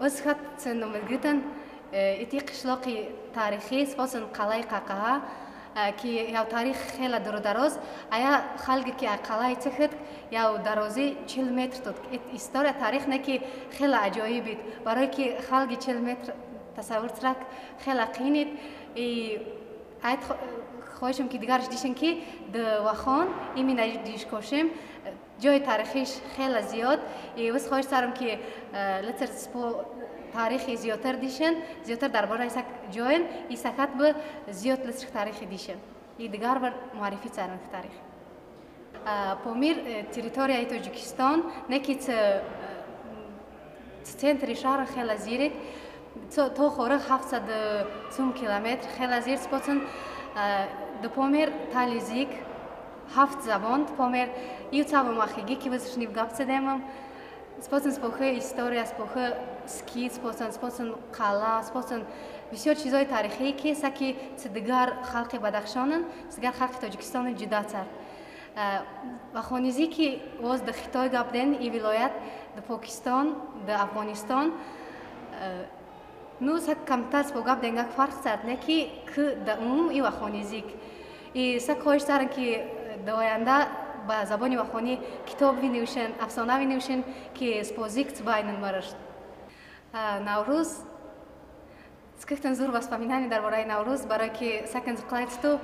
өз 0.00 0.20
хат 0.22 0.38
номергитан 0.66 1.42
ити 1.92 2.38
қишлоқи 2.40 3.08
таърихӣ 3.34 3.86
спосин 3.86 4.24
қалаи 4.38 4.62
қақаҳа 4.74 5.14
ки 6.00 6.10
яв 6.32 6.48
таърих 6.48 6.76
хела 6.96 7.20
дурудароз 7.20 7.78
ая 8.10 8.42
халге 8.58 8.92
ки 8.92 9.06
қалаи 9.28 9.56
цехит 9.58 9.92
яв 10.30 10.62
дарози 10.62 11.16
чил 11.26 11.50
метр 11.50 11.78
туд 11.84 11.96
история 12.32 12.74
таърих 12.74 13.06
не 13.06 13.18
ки 13.22 13.40
хела 13.78 13.98
аҷоиб 14.08 14.46
ид 14.46 14.60
барое 14.84 15.08
ки 15.10 15.36
халги 15.48 15.76
чил 15.76 15.98
метр 15.98 16.34
тасаввур 16.76 17.10
цирак 17.10 17.38
хела 17.84 18.06
қиинид 18.16 18.48
айт 20.02 20.20
хоҳишем 20.98 21.28
ки 21.28 21.38
дигарш 21.38 21.68
дишен 21.68 21.94
ки 21.94 22.24
дувахон 22.48 23.28
имина 23.56 23.84
дишкошем 24.04 24.70
ҷои 25.41 25.59
таърихиш 25.59 26.09
хела 26.35 26.61
зиёд 26.61 26.99
вис 27.35 27.65
хоҳиш 27.69 27.85
сарам 27.85 28.13
ки 28.13 28.39
литер 29.07 29.29
спо 29.45 29.85
таърихи 30.33 30.77
зиёдтар 30.77 31.15
дишен 31.17 31.53
зиёдтар 31.85 32.09
дар 32.09 32.25
бораи 32.27 32.49
сак 32.49 32.65
ҷоен 32.95 33.23
и 33.49 33.57
сакат 33.57 33.91
бы 33.99 34.15
зиёд 34.47 34.85
лисрих 34.85 35.11
таърихи 35.11 35.45
дишен 35.45 35.79
и 36.19 36.27
дигар 36.27 36.59
бар 36.59 36.73
муаррифӣ 36.93 37.29
царан 37.29 37.59
таърих 37.71 37.97
помир 39.43 39.75
э, 39.77 40.03
территорияи 40.15 40.65
тоҷикистон 40.65 41.43
не 41.69 41.79
ки 41.79 41.93
центри 44.03 44.55
шаҳр 44.55 44.87
хела 44.93 45.17
зирик 45.17 45.53
то 46.35 46.69
хорих 46.69 47.01
ҳафтсад 47.09 47.43
сум 48.15 48.33
километр 48.33 48.87
хела 48.97 49.21
зир 49.21 49.37
споцен 49.37 49.77
ду 51.01 51.09
помер 51.09 51.51
тализик 51.73 52.29
ҳафт 53.16 53.40
забон 53.42 53.86
помер 53.86 54.28
ию 54.72 54.84
цавамахиги 54.84 55.56
ки 55.56 55.68
вазишнив 55.68 56.12
гапцедемам 56.12 56.84
спосен 57.62 57.92
спохи 57.92 58.38
история 58.38 58.86
спохи 58.86 59.34
скит 59.66 60.14
спосен 60.14 60.52
спосен 60.52 60.94
қала 61.12 61.62
спосен 61.62 62.04
бисёр 62.52 62.74
чизҳои 62.76 63.06
таърихӣ 63.06 63.52
ки 63.52 63.74
са 63.74 63.90
ки 63.90 64.16
дигар 64.56 64.88
халқи 65.12 65.38
бадахшонан 65.38 66.04
дигар 66.36 66.54
халқи 66.60 66.80
тоҷикистони 66.84 67.34
ҷудацар 67.40 67.86
ва 69.34 69.42
хонизӣ 69.42 69.86
ки 69.88 70.22
воз 70.40 70.60
да 70.60 70.72
хитой 70.72 71.08
гап 71.08 71.32
ден 71.32 71.56
и 71.60 71.70
вилоят 71.70 72.12
да 72.56 72.62
покистон 72.62 73.34
да 73.66 73.74
афғонистон 73.84 74.52
ну 76.40 76.58
са 76.58 76.74
камтар 76.74 77.24
спо 77.24 77.42
гап 77.42 77.60
ден 77.60 77.74
гак 77.74 77.90
фарқ 77.96 78.22
сард 78.22 78.44
не 78.44 78.56
ки 78.56 78.90
к 79.06 79.34
да 79.46 79.58
умум 79.60 79.90
и 79.90 80.00
ва 80.02 80.10
хонизик. 80.10 80.66
И 81.34 81.60
са 81.60 81.74
хоҳиш 81.74 82.02
саран 82.02 82.28
ки 82.28 82.62
да 83.06 83.18
оянда 83.18 83.68
ба 84.08 84.26
забони 84.26 84.56
вахонӣ 84.56 84.98
китоб 85.26 85.60
бинивишен 85.60 86.12
афсона 86.20 86.58
бинивишен 86.58 87.04
ки 87.34 87.62
спозик 87.64 88.12
цбайнен 88.12 88.60
марашт 88.60 88.96
наврӯз 90.28 90.70
скихтен 92.20 92.54
зур 92.54 92.70
воспоминание 92.70 93.28
дар 93.28 93.42
бораи 93.42 93.64
наврӯз 93.64 94.06
барое 94.06 94.30
ки 94.30 94.64
сакен 94.72 94.96
зуқлайту 94.96 95.60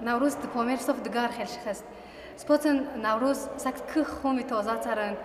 наврӯз 0.00 0.34
помер 0.52 0.78
соф 0.78 1.02
дигар 1.02 1.30
хел 1.32 1.46
шихаст 1.46 1.84
споцен 2.36 2.86
наврӯз 2.96 3.38
сак 3.58 3.74
кы 3.92 4.04
хуми 4.04 4.42
тоза 4.42 4.76
царан 4.84 5.16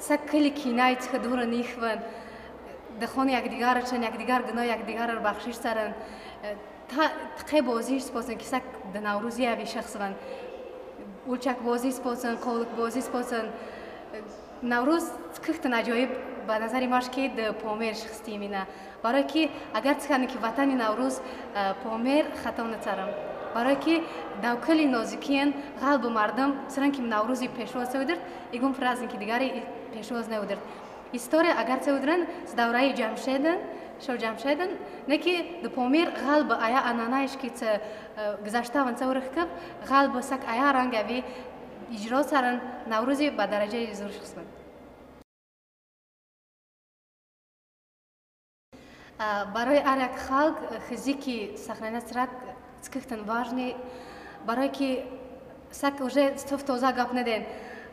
сак 0.00 0.20
кили 0.30 0.50
кинаи 0.50 0.96
чиха 0.96 1.18
дура 1.18 1.44
нихван 1.44 1.98
дахони 3.00 3.32
якдигарачан 3.32 4.02
якдигар 4.02 4.42
гуно 4.42 4.62
якдигарро 4.62 5.20
бахшиш 5.20 5.56
царан 5.56 5.92
тақе 7.38 7.62
бозиш 7.62 8.02
споцен 8.02 8.38
ки 8.38 8.44
сак 8.44 8.62
да 8.92 9.00
наврӯзи 9.00 9.42
яви 9.42 9.66
шахсван 9.66 10.14
улчакбозӣ 11.26 11.92
спосан 11.92 12.36
қолукбозӣ 12.36 13.00
спосан 13.02 13.46
наврӯз 14.62 15.04
кихтан 15.44 15.74
аҷоиб 15.80 16.10
ба 16.46 16.58
назари 16.58 16.86
маш 16.86 17.08
ки 17.08 17.28
д 17.28 17.52
помер 17.52 17.94
шихстимина 17.94 18.66
барое 19.02 19.24
ки 19.24 19.50
агар 19.74 19.94
цикани 20.00 20.26
ки 20.26 20.38
ватани 20.38 20.74
наврӯз 20.74 21.20
помер 21.82 22.24
хато 22.42 22.62
нацарам. 22.64 23.10
Барое 23.54 23.76
ки 23.76 24.02
давкали 24.42 24.86
нозикиен 24.86 25.54
қалбу 25.80 26.08
мардум 26.10 26.50
сиран 26.68 26.92
ки 26.92 27.00
наврӯзи 27.00 27.48
пешвоз 27.48 27.88
сеудирд 27.90 28.20
игун 28.52 28.74
праздники 28.74 29.16
дигари 29.16 29.64
пешвоз 29.94 30.28
неудирд 30.28 30.60
история 31.12 31.54
агар 31.54 31.82
сеудиран 31.84 32.26
с 32.46 32.52
давраи 32.52 32.94
ҷамшедин 32.94 33.58
шоҷамшедин 34.00 34.70
не 35.08 35.18
ки 35.18 35.60
ду 35.62 35.70
помир 35.70 36.08
ғалба 36.26 36.58
ая 36.60 36.80
ананаиш 36.90 37.36
ки 37.40 37.50
гузаштаван 38.44 38.96
цаурихкаб 38.96 39.48
ғалба 39.88 40.22
сак 40.22 40.42
ая 40.48 40.72
рангави 40.72 41.24
иҷро 41.90 42.22
саран 42.22 42.60
наврӯзи 42.86 43.30
ба 43.30 43.46
дараҷаи 43.46 43.94
зуршхисман 43.94 44.46
барои 49.54 49.80
ар 49.92 49.98
як 49.98 50.18
халк 50.28 50.56
физики 50.88 51.56
сахнанасрак 51.66 52.30
скихтан 52.82 53.24
важни 53.24 53.76
барое 54.46 54.68
ки 54.68 55.04
сак 55.72 56.00
уже 56.00 56.38
соф 56.38 56.64
тоза 56.64 56.92
гап 56.92 57.12
неден 57.12 57.46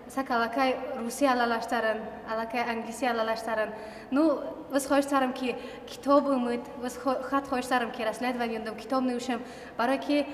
сак 0.09 0.31
аллакай 0.31 0.77
русӣ 0.97 1.27
алалаштаран 1.27 1.99
аллакай 2.31 2.63
англисӣ 2.73 3.07
алалаштаран 3.11 3.71
ну 4.11 4.41
ваз 4.71 4.87
хоҳиш 4.87 5.07
сарам 5.07 5.33
ки 5.33 5.57
китоб 5.87 6.27
умид 6.27 6.65
ваз 6.83 6.99
хат 7.31 7.45
хоҳиш 7.49 7.67
сарам 7.67 7.91
ки 7.91 8.03
расследование 8.03 8.61
дам 8.61 8.77
китоб 8.77 9.03
навишам 9.05 9.41
барое 9.77 9.99
ки 9.99 10.27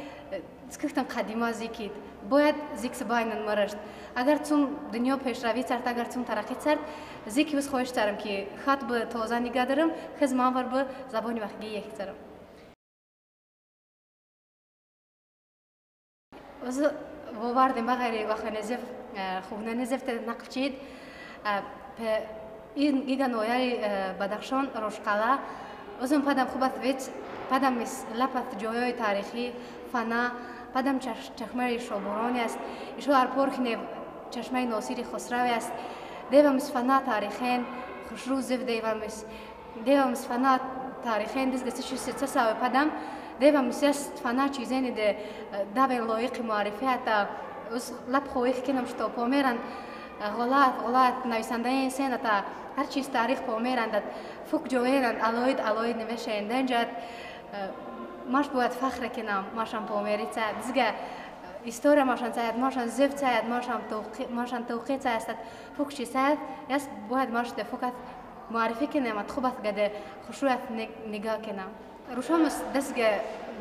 скихтам 0.70 1.06
қадима 1.06 1.52
зикид 1.52 1.92
бояд 2.28 2.56
зикс 2.76 3.02
байнан 3.02 3.44
марашт 3.44 3.76
агар 4.14 4.38
цум 4.38 4.60
дунё 4.92 5.18
пешравӣ 5.18 5.62
цард 5.62 5.86
агар 5.86 6.06
цум 6.12 6.24
тараққӣ 6.24 6.56
цард 6.64 6.80
зики 7.26 7.56
ваз 7.56 7.68
хоҳиш 7.68 7.90
сарам 7.92 8.16
ки 8.16 8.48
хат 8.64 8.80
бы 8.88 9.06
тоза 9.12 9.38
нигаҳ 9.40 9.66
дарам 9.68 9.90
хез 10.18 10.32
манвар 10.32 10.66
бы 10.66 10.86
забони 11.10 11.40
вахтги 11.40 11.68
ек 11.80 11.86
царам 11.96 12.16
вовардем 17.33 17.85
ба 17.85 17.93
ғайри 17.93 18.25
ваханезев 18.27 18.79
хубнанезев 19.49 20.01
нақлчид 20.03 20.73
ига 22.75 23.27
нояи 23.27 24.15
бадахшон 24.19 24.69
рошқала 24.75 25.39
озум 26.01 26.21
падам 26.21 26.47
хубат 26.47 26.77
вец 26.77 27.09
падам 27.49 27.79
лапат 28.15 28.55
ҷойҳои 28.61 28.93
таърихӣ 28.93 29.53
фана 29.91 30.31
падам 30.73 30.99
чашмаи 30.99 31.79
шобороне 31.79 32.45
аст. 32.45 32.59
Ишо 32.97 33.11
арпорхинев 33.13 33.79
чашмаи 34.33 34.65
носири 34.65 35.03
хосраве 35.03 35.53
аст. 35.57 35.71
Девамис 36.31 36.71
фана 36.71 37.01
таърихен 37.05 37.65
хушрӯзев 38.09 38.65
девамис 38.65 39.25
девамис 39.85 40.25
фана 40.25 40.59
таърихен 41.03 41.51
дизгасишисецасаве 41.51 42.59
падам 42.59 42.91
девамис 43.39 43.83
аст 43.83 44.19
фана 44.19 44.49
чизени 44.49 44.91
де 44.91 45.17
давен 45.75 46.07
лоиқи 46.07 46.41
муаррифиата. 46.41 47.27
Лап 48.09 48.27
хоих 48.33 48.63
кинам 48.65 48.87
што 48.89 49.09
померан 49.13 49.59
ғолат 50.19 50.81
ғолат 50.81 51.25
нависандаи 51.25 51.91
сената 51.91 52.43
ҳар 52.75 52.87
чиз 52.89 53.07
таърих 53.07 53.43
померандад 53.45 54.03
фук 54.49 54.67
ҷоеранд 54.67 55.21
алоид 55.21 55.59
алоид 55.59 55.97
навешаен 55.97 56.47
денҷад 56.49 56.89
маш 58.27 58.47
бояд 58.49 58.73
фахре 58.73 59.09
кинам 59.09 59.45
машам 59.53 59.85
помери 59.85 60.27
цаят 60.33 60.57
дизга 60.65 60.95
история 61.65 62.05
машан 62.05 62.33
цаят 62.33 62.57
машан 62.57 62.89
зев 62.89 63.13
цаят 63.13 63.45
машан 64.31 64.63
тавқи 64.65 64.97
цаятстад 64.97 65.37
фук 65.77 65.93
чи 65.93 66.05
цаят 66.05 66.39
яс 66.69 66.89
бояд 67.09 67.29
машде 67.29 67.63
фукат 67.63 67.93
معرفی 68.51 68.87
کنم 68.87 69.17
ات 69.17 69.31
خوب 69.31 69.45
است 69.45 69.61
گده 69.63 69.91
خوشویت 70.27 70.59
نگاه 71.11 71.41
کنم 71.41 71.69
روشام 72.15 72.43
دستگ 72.75 73.07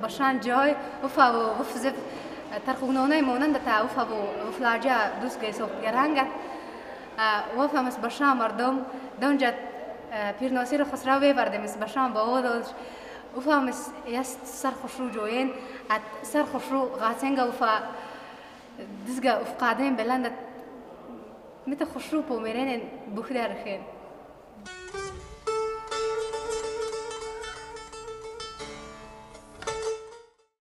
باشان 0.02 0.40
جای 0.40 0.74
وفا 1.04 1.32
و 1.32 1.60
وفزف 1.60 1.92
ترخونونه 2.66 3.20
مونند 3.20 3.64
تا 3.64 3.84
وفا 3.84 4.04
و 4.04 4.48
وفلارجا 4.48 4.96
دوستگی 5.22 5.52
سوخت 5.52 5.82
گرهنگت 5.82 6.26
آه، 7.18 7.64
وفا 7.64 7.82
مس 7.82 7.96
باشان 7.96 8.36
مردم. 8.36 8.78
دونجا 9.20 9.48
آه، 9.48 10.32
پیرناسی 10.32 10.76
رو 10.76 10.84
خسرا 10.84 11.18
بیبرده 11.18 11.58
مس 11.58 11.76
باشان 11.76 12.12
با 12.12 12.20
أو 12.20 12.40
دوش 12.40 12.66
وفا 13.36 13.60
مس 13.60 13.90
یست 14.06 14.40
سر 14.44 14.70
خوشرو 14.70 15.10
جوین. 15.10 15.50
ات 15.90 16.00
سر 16.22 16.42
خوشرو 16.42 16.80
غاتنگا 16.80 17.48
وفا 17.48 17.66
دست 17.68 19.08
دزگا 19.08 19.30
افقادین 19.30 19.96
بلند 19.96 20.30
مت 21.66 21.84
خوشرو 21.84 22.22
پومرین 22.22 22.82
بخدر 23.16 23.48
خیل 23.64 23.80